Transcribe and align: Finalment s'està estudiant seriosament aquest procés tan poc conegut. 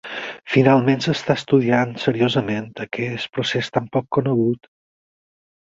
Finalment 0.53 1.03
s'està 1.05 1.35
estudiant 1.41 1.93
seriosament 2.05 2.67
aquest 2.89 3.33
procés 3.37 3.73
tan 3.77 3.95
poc 3.99 4.13
conegut. 4.19 4.71